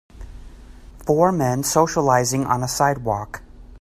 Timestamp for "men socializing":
1.31-2.43